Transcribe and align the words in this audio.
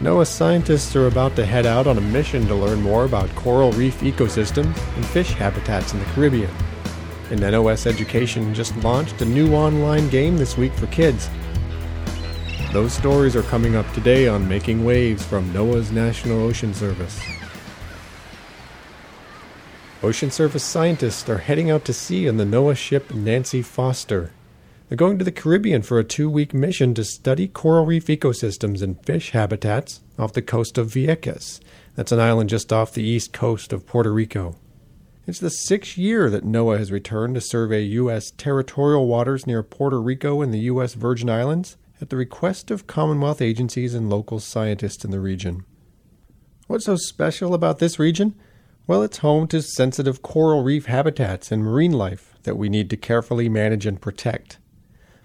NOAA 0.00 0.26
scientists 0.26 0.96
are 0.96 1.08
about 1.08 1.36
to 1.36 1.44
head 1.44 1.66
out 1.66 1.86
on 1.86 1.98
a 1.98 2.00
mission 2.00 2.46
to 2.46 2.54
learn 2.54 2.80
more 2.80 3.04
about 3.04 3.28
coral 3.34 3.70
reef 3.72 4.00
ecosystems 4.00 4.74
and 4.96 5.04
fish 5.04 5.32
habitats 5.32 5.92
in 5.92 5.98
the 5.98 6.06
Caribbean. 6.06 6.50
And 7.30 7.40
NOS 7.42 7.86
Education 7.86 8.54
just 8.54 8.74
launched 8.78 9.20
a 9.20 9.26
new 9.26 9.52
online 9.52 10.08
game 10.08 10.38
this 10.38 10.56
week 10.56 10.72
for 10.72 10.86
kids. 10.86 11.28
Those 12.72 12.94
stories 12.94 13.36
are 13.36 13.42
coming 13.42 13.76
up 13.76 13.92
today 13.92 14.26
on 14.26 14.48
Making 14.48 14.86
Waves 14.86 15.22
from 15.22 15.52
NOAA's 15.52 15.92
National 15.92 16.40
Ocean 16.44 16.72
Service. 16.72 17.20
Ocean 20.02 20.30
Service 20.30 20.64
scientists 20.64 21.28
are 21.28 21.36
heading 21.36 21.70
out 21.70 21.84
to 21.84 21.92
sea 21.92 22.26
on 22.26 22.38
the 22.38 22.44
NOAA 22.44 22.74
ship 22.74 23.12
Nancy 23.12 23.60
Foster. 23.60 24.32
They're 24.90 24.96
going 24.96 25.18
to 25.20 25.24
the 25.24 25.30
Caribbean 25.30 25.82
for 25.82 26.00
a 26.00 26.04
two 26.04 26.28
week 26.28 26.52
mission 26.52 26.94
to 26.94 27.04
study 27.04 27.46
coral 27.46 27.86
reef 27.86 28.06
ecosystems 28.06 28.82
and 28.82 29.00
fish 29.06 29.30
habitats 29.30 30.00
off 30.18 30.32
the 30.32 30.42
coast 30.42 30.78
of 30.78 30.88
Vieques. 30.88 31.60
That's 31.94 32.10
an 32.10 32.18
island 32.18 32.50
just 32.50 32.72
off 32.72 32.92
the 32.92 33.04
east 33.04 33.32
coast 33.32 33.72
of 33.72 33.86
Puerto 33.86 34.12
Rico. 34.12 34.56
It's 35.28 35.38
the 35.38 35.48
sixth 35.48 35.96
year 35.96 36.28
that 36.30 36.44
NOAA 36.44 36.78
has 36.78 36.90
returned 36.90 37.36
to 37.36 37.40
survey 37.40 37.82
U.S. 37.82 38.32
territorial 38.32 39.06
waters 39.06 39.46
near 39.46 39.62
Puerto 39.62 40.02
Rico 40.02 40.42
and 40.42 40.52
the 40.52 40.66
U.S. 40.72 40.94
Virgin 40.94 41.30
Islands 41.30 41.76
at 42.00 42.10
the 42.10 42.16
request 42.16 42.72
of 42.72 42.88
Commonwealth 42.88 43.40
agencies 43.40 43.94
and 43.94 44.10
local 44.10 44.40
scientists 44.40 45.04
in 45.04 45.12
the 45.12 45.20
region. 45.20 45.64
What's 46.66 46.86
so 46.86 46.96
special 46.96 47.54
about 47.54 47.78
this 47.78 48.00
region? 48.00 48.34
Well, 48.88 49.04
it's 49.04 49.18
home 49.18 49.46
to 49.48 49.62
sensitive 49.62 50.20
coral 50.20 50.64
reef 50.64 50.86
habitats 50.86 51.52
and 51.52 51.62
marine 51.62 51.92
life 51.92 52.34
that 52.42 52.56
we 52.56 52.68
need 52.68 52.90
to 52.90 52.96
carefully 52.96 53.48
manage 53.48 53.86
and 53.86 54.00
protect. 54.00 54.58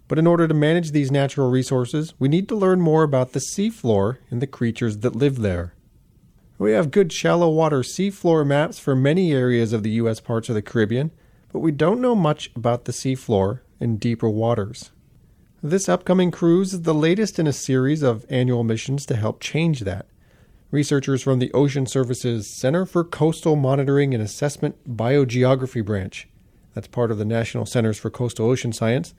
But 0.08 0.20
in 0.20 0.27
order 0.27 0.48
to 0.48 0.54
manage 0.54 0.91
these 0.91 1.12
natural 1.12 1.49
resources, 1.49 2.13
we 2.20 2.27
need 2.27 2.48
to 2.49 2.55
learn 2.55 2.82
more 2.82 3.04
about 3.04 3.32
the 3.32 3.40
seafloor 3.40 4.18
and 4.29 4.41
the 4.41 4.48
creatures 4.48 4.98
that 4.99 5.16
live 5.16 5.40
there. 5.40 5.74
We 6.57 6.71
have 6.71 6.91
good 6.91 7.12
shallow 7.12 7.49
water 7.49 7.79
seafloor 7.79 8.46
maps 8.46 8.79
for 8.79 8.96
many 8.96 9.34
areas 9.34 9.74
of 9.74 9.84
the 9.84 9.91
U.S. 9.91 10.20
parts 10.20 10.48
of 10.48 10.55
the 10.55 10.62
Caribbean, 10.62 11.12
but 11.52 11.60
we 11.60 11.71
don't 11.71 12.02
know 12.02 12.16
much 12.16 12.52
about 12.55 12.85
the 12.85 12.91
seafloor 12.91 13.62
in 13.79 13.98
deeper 13.98 14.29
waters. 14.29 14.91
This 15.62 15.90
upcoming 15.90 16.29
cruise 16.32 16.74
is 16.74 16.84
the 16.84 16.94
latest 16.94 17.40
in 17.40 17.48
a 17.48 17.54
series 17.54 18.04
of 18.04 18.26
annual 18.29 18.63
missions 18.63 19.05
to 19.07 19.16
help 19.16 19.41
change 19.41 19.82
that. 19.82 20.05
Researchers 20.70 21.24
from 21.24 21.40
the 21.40 21.51
Ocean 21.54 21.88
Service's 21.88 22.48
Center 22.48 22.85
for 22.85 23.04
Coastal 23.04 23.55
Monitoring 23.55 24.13
and 24.13 24.22
Assessment 24.22 24.76
Biogeography 24.96 25.84
Branch, 25.84 26.27
that's 26.74 26.88
part 26.88 27.10
of 27.10 27.18
the 27.18 27.26
National 27.26 27.66
Centers 27.66 27.98
for 27.98 28.10
Coastal 28.10 28.48
Ocean 28.48 28.74
Science, 28.74 29.13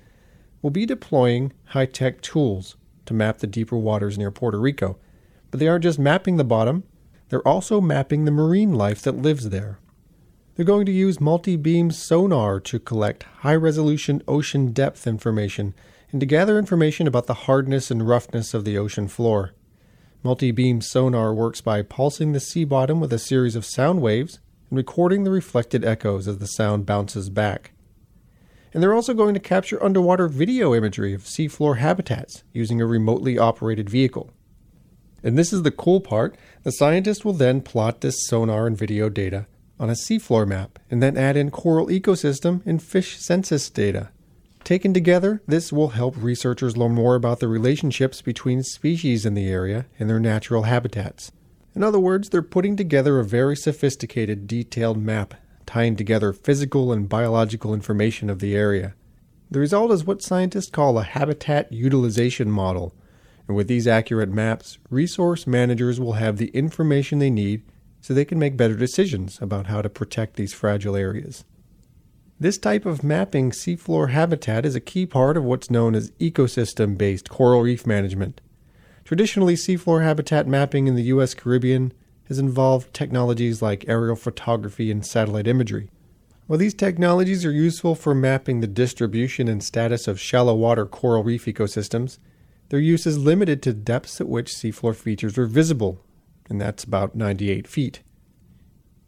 will 0.66 0.70
be 0.72 0.84
deploying 0.84 1.52
high 1.66 1.86
tech 1.86 2.20
tools 2.20 2.74
to 3.04 3.14
map 3.14 3.38
the 3.38 3.46
deeper 3.46 3.78
waters 3.78 4.18
near 4.18 4.32
Puerto 4.32 4.58
Rico. 4.58 4.98
But 5.52 5.60
they 5.60 5.68
aren't 5.68 5.84
just 5.84 5.96
mapping 5.96 6.38
the 6.38 6.42
bottom, 6.42 6.82
they're 7.28 7.46
also 7.46 7.80
mapping 7.80 8.24
the 8.24 8.32
marine 8.32 8.74
life 8.74 9.00
that 9.02 9.14
lives 9.14 9.50
there. 9.50 9.78
They're 10.56 10.64
going 10.64 10.84
to 10.86 10.92
use 10.92 11.20
multi 11.20 11.54
beam 11.54 11.92
sonar 11.92 12.58
to 12.58 12.80
collect 12.80 13.22
high 13.42 13.54
resolution 13.54 14.24
ocean 14.26 14.72
depth 14.72 15.06
information 15.06 15.72
and 16.10 16.18
to 16.18 16.26
gather 16.26 16.58
information 16.58 17.06
about 17.06 17.28
the 17.28 17.46
hardness 17.46 17.92
and 17.92 18.08
roughness 18.08 18.52
of 18.52 18.64
the 18.64 18.76
ocean 18.76 19.06
floor. 19.06 19.54
Multi 20.24 20.50
beam 20.50 20.80
sonar 20.80 21.32
works 21.32 21.60
by 21.60 21.82
pulsing 21.82 22.32
the 22.32 22.40
sea 22.40 22.64
bottom 22.64 22.98
with 22.98 23.12
a 23.12 23.20
series 23.20 23.54
of 23.54 23.64
sound 23.64 24.02
waves 24.02 24.40
and 24.68 24.78
recording 24.78 25.22
the 25.22 25.30
reflected 25.30 25.84
echoes 25.84 26.26
as 26.26 26.38
the 26.38 26.48
sound 26.48 26.86
bounces 26.86 27.30
back. 27.30 27.70
And 28.76 28.82
they're 28.82 28.92
also 28.92 29.14
going 29.14 29.32
to 29.32 29.40
capture 29.40 29.82
underwater 29.82 30.28
video 30.28 30.74
imagery 30.74 31.14
of 31.14 31.22
seafloor 31.22 31.78
habitats 31.78 32.44
using 32.52 32.78
a 32.78 32.84
remotely 32.84 33.38
operated 33.38 33.88
vehicle. 33.88 34.30
And 35.22 35.38
this 35.38 35.50
is 35.50 35.62
the 35.62 35.70
cool 35.70 36.02
part 36.02 36.36
the 36.62 36.70
scientists 36.70 37.24
will 37.24 37.32
then 37.32 37.62
plot 37.62 38.02
this 38.02 38.26
sonar 38.26 38.66
and 38.66 38.76
video 38.76 39.08
data 39.08 39.46
on 39.80 39.88
a 39.88 39.94
seafloor 39.94 40.46
map 40.46 40.78
and 40.90 41.02
then 41.02 41.16
add 41.16 41.38
in 41.38 41.50
coral 41.50 41.86
ecosystem 41.86 42.60
and 42.66 42.82
fish 42.82 43.16
census 43.16 43.70
data. 43.70 44.10
Taken 44.62 44.92
together, 44.92 45.40
this 45.46 45.72
will 45.72 45.88
help 45.88 46.14
researchers 46.18 46.76
learn 46.76 46.92
more 46.92 47.14
about 47.14 47.40
the 47.40 47.48
relationships 47.48 48.20
between 48.20 48.62
species 48.62 49.24
in 49.24 49.32
the 49.32 49.48
area 49.48 49.86
and 49.98 50.10
their 50.10 50.20
natural 50.20 50.64
habitats. 50.64 51.32
In 51.74 51.82
other 51.82 51.98
words, 51.98 52.28
they're 52.28 52.42
putting 52.42 52.76
together 52.76 53.18
a 53.18 53.24
very 53.24 53.56
sophisticated, 53.56 54.46
detailed 54.46 54.98
map 54.98 55.32
tying 55.66 55.96
together 55.96 56.32
physical 56.32 56.92
and 56.92 57.08
biological 57.08 57.74
information 57.74 58.30
of 58.30 58.38
the 58.38 58.56
area. 58.56 58.94
The 59.50 59.60
result 59.60 59.92
is 59.92 60.04
what 60.04 60.22
scientists 60.22 60.70
call 60.70 60.98
a 60.98 61.04
habitat 61.04 61.72
utilization 61.72 62.50
model. 62.50 62.94
And 63.46 63.56
with 63.56 63.68
these 63.68 63.86
accurate 63.86 64.30
maps, 64.30 64.78
resource 64.90 65.46
managers 65.46 66.00
will 66.00 66.14
have 66.14 66.36
the 66.36 66.48
information 66.48 67.18
they 67.18 67.30
need 67.30 67.62
so 68.00 68.12
they 68.12 68.24
can 68.24 68.38
make 68.38 68.56
better 68.56 68.76
decisions 68.76 69.38
about 69.40 69.66
how 69.66 69.82
to 69.82 69.88
protect 69.88 70.36
these 70.36 70.52
fragile 70.52 70.96
areas. 70.96 71.44
This 72.38 72.58
type 72.58 72.84
of 72.84 73.02
mapping 73.02 73.50
seafloor 73.50 74.10
habitat 74.10 74.66
is 74.66 74.74
a 74.74 74.80
key 74.80 75.06
part 75.06 75.36
of 75.36 75.44
what's 75.44 75.70
known 75.70 75.94
as 75.94 76.10
ecosystem 76.12 76.98
based 76.98 77.30
coral 77.30 77.62
reef 77.62 77.86
management. 77.86 78.40
Traditionally, 79.04 79.54
seafloor 79.54 80.02
habitat 80.02 80.46
mapping 80.46 80.86
in 80.86 80.96
the 80.96 81.04
U.S. 81.04 81.32
Caribbean 81.32 81.92
has 82.28 82.38
involved 82.38 82.92
technologies 82.92 83.62
like 83.62 83.88
aerial 83.88 84.16
photography 84.16 84.90
and 84.90 85.04
satellite 85.04 85.46
imagery. 85.46 85.90
While 86.46 86.58
these 86.58 86.74
technologies 86.74 87.44
are 87.44 87.52
useful 87.52 87.94
for 87.94 88.14
mapping 88.14 88.60
the 88.60 88.66
distribution 88.66 89.48
and 89.48 89.62
status 89.62 90.06
of 90.06 90.20
shallow 90.20 90.54
water 90.54 90.86
coral 90.86 91.24
reef 91.24 91.46
ecosystems, 91.46 92.18
their 92.68 92.80
use 92.80 93.06
is 93.06 93.18
limited 93.18 93.62
to 93.62 93.72
depths 93.72 94.20
at 94.20 94.28
which 94.28 94.52
seafloor 94.52 94.94
features 94.94 95.38
are 95.38 95.46
visible, 95.46 96.00
and 96.48 96.60
that's 96.60 96.84
about 96.84 97.14
98 97.14 97.66
feet. 97.66 98.00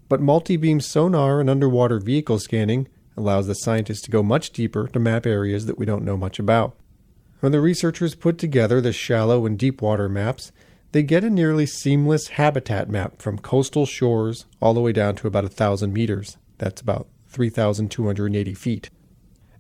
But 0.09 0.21
multi 0.21 0.57
beam 0.57 0.81
sonar 0.81 1.41
and 1.41 1.51
underwater 1.51 1.99
vehicle 1.99 2.39
scanning 2.39 2.89
allows 3.17 3.47
the 3.47 3.55
scientists 3.55 4.03
to 4.03 4.11
go 4.11 4.23
much 4.23 4.51
deeper 4.51 4.89
to 4.89 4.99
map 4.99 5.27
areas 5.27 5.67
that 5.67 5.79
we 5.79 5.87
don't 5.87 6.05
know 6.05 6.17
much 6.17 6.39
about. 6.39 6.77
When 7.41 7.53
the 7.53 7.61
researchers 7.61 8.15
put 8.15 8.39
together 8.39 8.81
the 8.81 8.93
shallow 8.93 9.47
and 9.47 9.59
deep 9.59 9.83
water 9.83 10.09
maps, 10.09 10.51
they 10.93 11.03
get 11.03 11.25
a 11.25 11.31
nearly 11.31 11.67
seamless 11.67 12.29
habitat 12.29 12.89
map 12.89 13.21
from 13.21 13.39
coastal 13.39 13.85
shores 13.85 14.47
all 14.61 14.73
the 14.73 14.81
way 14.81 14.93
down 14.93 15.15
to 15.17 15.27
about 15.27 15.45
a 15.45 15.49
thousand 15.49 15.93
meters. 15.93 16.39
That's 16.57 16.81
about 16.81 17.09
3,280 17.29 18.55
feet. 18.55 18.91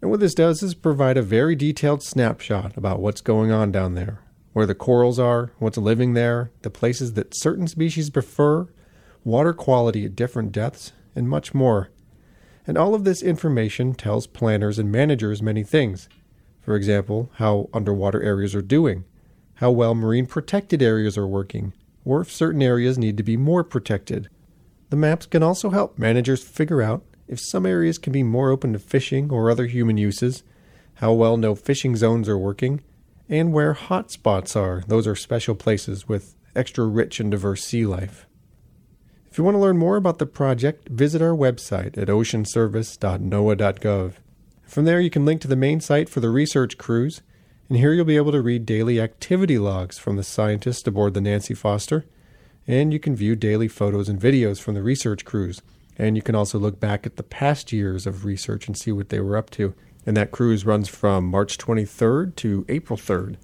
And 0.00 0.10
what 0.10 0.20
this 0.20 0.34
does 0.34 0.62
is 0.62 0.74
provide 0.74 1.16
a 1.16 1.22
very 1.22 1.54
detailed 1.54 2.02
snapshot 2.02 2.76
about 2.76 3.00
what's 3.00 3.20
going 3.20 3.50
on 3.50 3.72
down 3.72 3.94
there, 3.94 4.20
where 4.52 4.66
the 4.66 4.74
corals 4.74 5.18
are, 5.18 5.52
what's 5.58 5.76
living 5.76 6.14
there, 6.14 6.50
the 6.62 6.70
places 6.70 7.12
that 7.14 7.36
certain 7.36 7.66
species 7.66 8.08
prefer, 8.08 8.68
water 9.24 9.52
quality 9.52 10.04
at 10.04 10.16
different 10.16 10.52
depths, 10.52 10.92
and 11.14 11.28
much 11.28 11.52
more. 11.52 11.90
And 12.66 12.78
all 12.78 12.94
of 12.94 13.04
this 13.04 13.22
information 13.22 13.94
tells 13.94 14.26
planners 14.26 14.78
and 14.78 14.90
managers 14.90 15.42
many 15.42 15.64
things. 15.64 16.08
For 16.60 16.76
example, 16.76 17.30
how 17.34 17.68
underwater 17.74 18.22
areas 18.22 18.54
are 18.54 18.62
doing, 18.62 19.04
how 19.58 19.70
well 19.72 19.94
marine 19.94 20.26
protected 20.26 20.80
areas 20.80 21.18
are 21.18 21.26
working, 21.26 21.72
or 22.04 22.20
if 22.20 22.30
certain 22.30 22.62
areas 22.62 22.96
need 22.96 23.16
to 23.16 23.24
be 23.24 23.36
more 23.36 23.64
protected. 23.64 24.28
The 24.90 24.96
maps 24.96 25.26
can 25.26 25.42
also 25.42 25.70
help 25.70 25.98
managers 25.98 26.44
figure 26.44 26.80
out 26.80 27.02
if 27.26 27.40
some 27.40 27.66
areas 27.66 27.98
can 27.98 28.12
be 28.12 28.22
more 28.22 28.50
open 28.50 28.72
to 28.72 28.78
fishing 28.78 29.32
or 29.32 29.50
other 29.50 29.66
human 29.66 29.96
uses, 29.96 30.44
how 30.94 31.12
well 31.12 31.36
no 31.36 31.56
fishing 31.56 31.96
zones 31.96 32.28
are 32.28 32.38
working, 32.38 32.82
and 33.28 33.52
where 33.52 33.72
hot 33.72 34.12
spots 34.12 34.54
are. 34.54 34.84
Those 34.86 35.08
are 35.08 35.16
special 35.16 35.56
places 35.56 36.06
with 36.06 36.36
extra 36.54 36.86
rich 36.86 37.18
and 37.18 37.32
diverse 37.32 37.64
sea 37.64 37.84
life. 37.84 38.28
If 39.28 39.38
you 39.38 39.44
want 39.44 39.56
to 39.56 39.60
learn 39.60 39.76
more 39.76 39.96
about 39.96 40.18
the 40.18 40.26
project, 40.26 40.88
visit 40.88 41.20
our 41.20 41.34
website 41.34 41.98
at 41.98 42.06
oceanservice.noaa.gov. 42.06 44.12
From 44.62 44.84
there, 44.84 45.00
you 45.00 45.10
can 45.10 45.24
link 45.24 45.40
to 45.40 45.48
the 45.48 45.56
main 45.56 45.80
site 45.80 46.08
for 46.08 46.20
the 46.20 46.30
research 46.30 46.78
cruise 46.78 47.22
and 47.68 47.78
here 47.78 47.92
you'll 47.92 48.04
be 48.04 48.16
able 48.16 48.32
to 48.32 48.40
read 48.40 48.64
daily 48.64 49.00
activity 49.00 49.58
logs 49.58 49.98
from 49.98 50.16
the 50.16 50.22
scientists 50.22 50.86
aboard 50.86 51.14
the 51.14 51.20
Nancy 51.20 51.54
Foster, 51.54 52.06
and 52.66 52.92
you 52.92 52.98
can 52.98 53.14
view 53.14 53.36
daily 53.36 53.68
photos 53.68 54.08
and 54.08 54.20
videos 54.20 54.60
from 54.60 54.74
the 54.74 54.82
research 54.82 55.24
cruise. 55.24 55.60
And 55.96 56.16
you 56.16 56.22
can 56.22 56.34
also 56.34 56.58
look 56.58 56.78
back 56.78 57.06
at 57.06 57.16
the 57.16 57.22
past 57.22 57.72
years 57.72 58.06
of 58.06 58.24
research 58.24 58.68
and 58.68 58.76
see 58.76 58.92
what 58.92 59.08
they 59.08 59.20
were 59.20 59.36
up 59.36 59.50
to. 59.50 59.74
And 60.06 60.16
that 60.16 60.30
cruise 60.30 60.64
runs 60.64 60.88
from 60.88 61.24
March 61.24 61.58
23rd 61.58 62.36
to 62.36 62.64
April 62.68 62.96
3rd. 62.96 63.36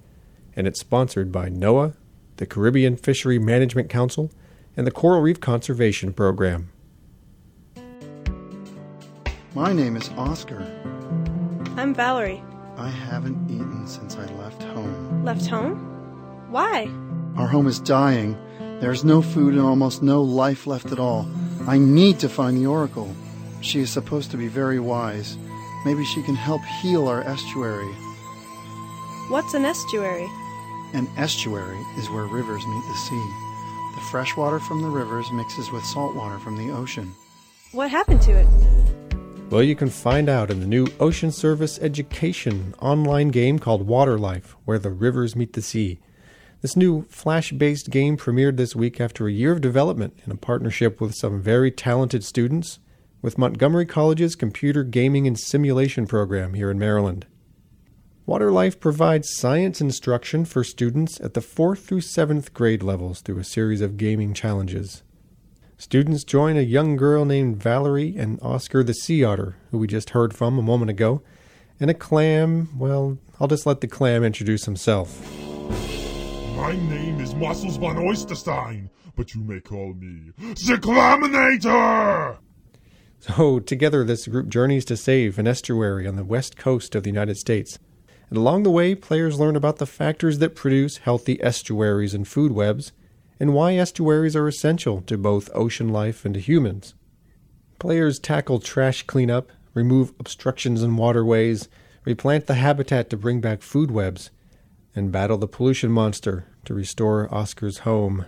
And 0.55 0.65
it's 0.65 0.79
sponsored 0.79 1.31
by 1.31 1.49
NOAA, 1.49 1.95
the 2.37 2.45
Caribbean 2.45 2.95
Fishery 2.95 3.37
Management 3.37 3.89
Council, 3.89 4.31
and 4.77 4.87
the 4.87 4.91
Coral 4.91 5.21
Reef 5.21 5.41
Conservation 5.41 6.13
Program. 6.13 6.69
My 9.53 9.73
name 9.73 9.95
is 9.97 10.09
Oscar. 10.17 10.65
I'm 11.77 11.93
Valerie. 11.93 12.41
I 12.77 12.89
haven't 12.89 13.49
eaten 13.49 13.87
since 13.87 14.17
I 14.17 14.25
left 14.35 14.61
home. 14.63 15.23
Left 15.23 15.45
home? 15.47 15.77
Why? 16.51 16.91
Our 17.37 17.47
home 17.47 17.67
is 17.67 17.79
dying. 17.79 18.37
There's 18.79 19.05
no 19.05 19.21
food 19.21 19.53
and 19.53 19.61
almost 19.61 20.03
no 20.03 20.21
life 20.21 20.67
left 20.67 20.91
at 20.91 20.99
all. 20.99 21.25
I 21.67 21.77
need 21.77 22.19
to 22.19 22.29
find 22.29 22.57
the 22.57 22.67
Oracle. 22.67 23.15
She 23.61 23.79
is 23.79 23.89
supposed 23.89 24.29
to 24.31 24.37
be 24.37 24.47
very 24.47 24.79
wise. 24.79 25.37
Maybe 25.85 26.03
she 26.03 26.21
can 26.23 26.35
help 26.35 26.61
heal 26.81 27.07
our 27.07 27.21
estuary. 27.21 27.91
What's 29.29 29.53
an 29.53 29.63
estuary? 29.63 30.29
An 30.93 31.07
estuary 31.17 31.79
is 31.97 32.09
where 32.09 32.25
rivers 32.25 32.65
meet 32.65 32.83
the 32.87 32.95
sea. 32.95 33.33
The 33.95 34.01
fresh 34.11 34.35
water 34.35 34.59
from 34.59 34.81
the 34.81 34.89
rivers 34.89 35.31
mixes 35.31 35.71
with 35.71 35.85
salt 35.85 36.15
water 36.15 36.39
from 36.39 36.57
the 36.57 36.73
ocean. 36.73 37.15
What 37.71 37.89
happened 37.89 38.21
to 38.23 38.31
it? 38.31 38.47
Well, 39.51 39.61
you 39.61 39.75
can 39.75 39.89
find 39.89 40.27
out 40.27 40.49
in 40.49 40.59
the 40.59 40.65
new 40.65 40.87
Ocean 40.99 41.31
Service 41.31 41.77
Education 41.79 42.73
online 42.79 43.29
game 43.29 43.59
called 43.59 43.87
Water 43.87 44.17
Life, 44.17 44.55
where 44.65 44.79
the 44.79 44.89
rivers 44.89 45.35
meet 45.35 45.53
the 45.53 45.61
sea. 45.61 45.99
This 46.61 46.75
new 46.75 47.03
flash 47.09 47.51
based 47.51 47.91
game 47.91 48.17
premiered 48.17 48.57
this 48.57 48.75
week 48.75 48.99
after 48.99 49.27
a 49.27 49.31
year 49.31 49.51
of 49.51 49.61
development 49.61 50.17
in 50.25 50.31
a 50.31 50.35
partnership 50.35 50.99
with 50.99 51.13
some 51.13 51.43
very 51.43 51.69
talented 51.69 52.23
students 52.23 52.79
with 53.21 53.37
Montgomery 53.37 53.85
College's 53.85 54.35
Computer 54.35 54.83
Gaming 54.83 55.27
and 55.27 55.39
Simulation 55.39 56.07
program 56.07 56.55
here 56.55 56.71
in 56.71 56.79
Maryland. 56.79 57.27
Water 58.25 58.51
Life 58.51 58.79
provides 58.79 59.35
science 59.35 59.79
instruction 59.79 60.45
for 60.45 60.63
students 60.63 61.21
at 61.21 61.35
the 61.35 61.39
4th 61.39 61.85
through 61.85 62.01
7th 62.01 62.51
grade 62.51 62.81
levels 62.81 63.21
through 63.21 63.37
a 63.37 63.43
series 63.43 63.81
of 63.81 63.95
gaming 63.95 64.33
challenges. 64.33 65.03
Students 65.77 66.23
join 66.23 66.55
a 66.55 66.61
young 66.61 66.95
girl 66.95 67.25
named 67.25 67.61
Valerie 67.61 68.15
and 68.17 68.39
Oscar 68.41 68.81
the 68.81 68.93
sea 68.93 69.25
otter, 69.25 69.57
who 69.71 69.77
we 69.77 69.87
just 69.87 70.11
heard 70.11 70.33
from 70.33 70.57
a 70.57 70.61
moment 70.61 70.89
ago, 70.89 71.21
and 71.81 71.89
a 71.89 71.93
clam. 71.93 72.69
Well, 72.77 73.17
I'll 73.41 73.49
just 73.49 73.65
let 73.65 73.81
the 73.81 73.87
clam 73.87 74.23
introduce 74.23 74.63
himself. 74.63 75.21
My 76.55 76.71
name 76.71 77.19
is 77.19 77.35
Muscles 77.35 77.75
von 77.75 77.97
Oysterstein, 77.97 78.89
but 79.17 79.35
you 79.35 79.41
may 79.41 79.59
call 79.59 79.93
me 79.93 80.31
the 80.37 80.79
Claminator! 80.81 82.37
So, 83.19 83.59
together, 83.59 84.05
this 84.05 84.27
group 84.27 84.47
journeys 84.47 84.85
to 84.85 84.95
save 84.95 85.37
an 85.37 85.47
estuary 85.47 86.07
on 86.07 86.15
the 86.15 86.23
west 86.23 86.55
coast 86.55 86.95
of 86.95 87.03
the 87.03 87.09
United 87.09 87.37
States. 87.37 87.79
And 88.29 88.37
along 88.37 88.63
the 88.63 88.71
way, 88.71 88.95
players 88.95 89.39
learn 89.39 89.57
about 89.57 89.77
the 89.77 89.85
factors 89.85 90.39
that 90.39 90.55
produce 90.55 90.97
healthy 90.97 91.41
estuaries 91.43 92.13
and 92.13 92.25
food 92.25 92.53
webs, 92.53 92.93
and 93.39 93.53
why 93.53 93.75
estuaries 93.75 94.35
are 94.35 94.47
essential 94.47 95.01
to 95.01 95.17
both 95.17 95.49
ocean 95.53 95.89
life 95.89 96.25
and 96.25 96.33
to 96.33 96.39
humans. 96.39 96.93
Players 97.79 98.19
tackle 98.19 98.59
trash 98.59 99.03
cleanup, 99.03 99.51
remove 99.73 100.13
obstructions 100.19 100.81
in 100.81 100.95
waterways, 100.95 101.67
replant 102.05 102.47
the 102.47 102.55
habitat 102.55 103.09
to 103.09 103.17
bring 103.17 103.41
back 103.41 103.61
food 103.61 103.91
webs, 103.91 104.31
and 104.95 105.11
battle 105.11 105.37
the 105.37 105.47
pollution 105.47 105.91
monster 105.91 106.45
to 106.63 106.73
restore 106.73 107.33
Oscar's 107.33 107.79
home. 107.79 108.25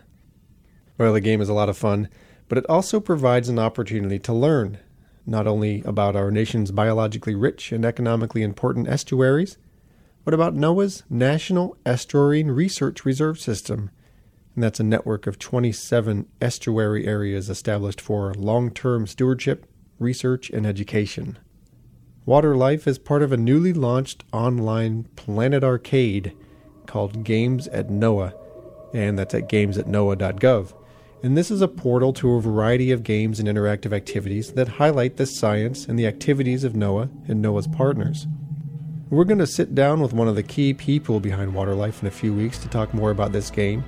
Well, 0.98 1.13
the 1.13 1.21
game 1.21 1.42
is 1.42 1.50
a 1.50 1.53
lot 1.53 1.69
of 1.69 1.77
fun, 1.77 2.10
but 2.50 2.57
it 2.57 2.65
also 2.68 3.00
provides 3.00 3.50
an 3.50 3.60
opportunity 3.60 4.19
to 4.19 4.33
learn 4.33 4.80
not 5.27 5.45
only 5.45 5.83
about 5.83 6.15
our 6.15 6.31
nation's 6.31 6.71
biologically 6.71 7.36
rich 7.36 7.71
and 7.74 7.86
economically 7.86 8.42
important 8.42 8.88
estuaries, 8.88 9.57
but 10.24 10.33
about 10.33 10.56
NOAA's 10.56 11.03
National 11.10 11.77
Estuarine 11.86 12.56
Research 12.56 13.06
Reserve 13.06 13.39
System. 13.39 13.89
And 14.57 14.63
that's 14.63 14.80
a 14.80 14.83
network 14.83 15.27
of 15.27 15.38
27 15.38 16.25
estuary 16.42 17.06
areas 17.06 17.48
established 17.48 18.01
for 18.01 18.33
long 18.33 18.71
term 18.71 19.06
stewardship, 19.06 19.68
research, 20.00 20.50
and 20.50 20.65
education. 20.65 21.38
Water 22.25 22.57
Life 22.57 22.88
is 22.88 22.98
part 22.98 23.21
of 23.21 23.31
a 23.31 23.38
newly 23.38 23.71
launched 23.71 24.24
online 24.33 25.04
Planet 25.15 25.63
Arcade 25.63 26.33
called 26.88 27.24
Games 27.24 27.68
at 27.68 27.89
NOAA, 27.89 28.33
and 28.95 29.19
that's 29.19 29.36
at 29.36 29.48
games@noaa.gov. 29.48 30.74
And 31.21 31.38
this 31.38 31.51
is 31.51 31.62
a 31.62 31.68
portal 31.68 32.12
to 32.13 32.31
a 32.31 32.42
variety 32.42 32.89
of 32.89 33.03
games 33.03 33.39
and 33.39 33.48
interactive 33.48 33.94
activities 33.94 34.53
that 34.53 34.68
highlight 34.68 35.18
the 35.18 35.27
science 35.27 35.86
and 35.88 36.00
the 36.00 36.07
activities 36.07 36.63
of 36.63 36.74
NOAA 36.74 37.12
and 37.27 37.45
NOAA's 37.45 37.68
partners. 37.68 38.25
We're 39.12 39.24
going 39.24 39.38
to 39.38 39.45
sit 39.45 39.75
down 39.75 40.00
with 40.01 40.13
one 40.13 40.27
of 40.27 40.36
the 40.36 40.42
key 40.42 40.74
people 40.74 41.19
behind 41.19 41.53
Water 41.53 41.75
Life 41.75 42.01
in 42.01 42.07
a 42.07 42.12
few 42.12 42.33
weeks 42.33 42.57
to 42.63 42.68
talk 42.68 42.92
more 42.92 43.12
about 43.12 43.33
this 43.33 43.51
game 43.51 43.83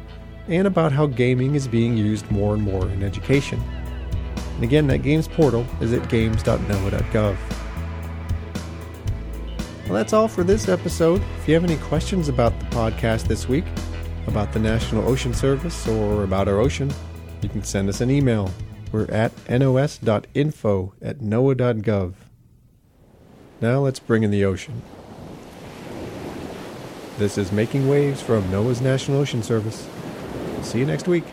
and 0.50 0.68
about 0.68 0.92
how 0.92 1.06
gaming 1.06 1.56
is 1.56 1.68
being 1.68 1.96
used 1.96 2.30
more 2.30 2.54
and 2.54 2.64
more 2.64 2.90
in 2.90 3.04
education. 3.04 3.62
And 4.56 4.64
again, 4.64 4.88
that 4.88 5.04
games 5.04 5.28
portal 5.28 5.66
is 5.80 5.94
at 5.94 6.10
games.noaa.gov. 6.10 7.38
Well, 9.86 9.94
that's 9.94 10.12
all 10.12 10.28
for 10.28 10.44
this 10.44 10.68
episode. 10.68 11.22
If 11.38 11.48
you 11.48 11.54
have 11.54 11.64
any 11.64 11.78
questions 11.78 12.28
about 12.28 12.60
the 12.60 12.66
podcast 12.66 13.28
this 13.28 13.48
week, 13.48 13.66
about 14.28 14.52
the 14.52 14.60
National 14.60 15.08
Ocean 15.08 15.34
Service, 15.34 15.88
or 15.88 16.24
about 16.24 16.48
our 16.48 16.60
ocean, 16.60 16.94
you 17.42 17.50
can 17.50 17.64
send 17.64 17.90
us 17.90 18.02
an 18.02 18.12
email. 18.12 18.52
We're 18.92 19.06
at 19.06 19.32
nos.info 19.48 20.94
at 21.02 21.20
noaa.gov. 21.20 22.14
Now 23.62 23.80
let's 23.80 24.00
bring 24.00 24.24
in 24.24 24.32
the 24.32 24.46
ocean. 24.46 24.82
This 27.18 27.38
is 27.38 27.52
Making 27.52 27.90
Waves 27.90 28.22
from 28.22 28.44
NOAA's 28.46 28.82
National 28.82 29.20
Ocean 29.20 29.44
Service. 29.44 29.88
See 30.64 30.80
you 30.80 30.86
next 30.86 31.08
week. 31.08 31.24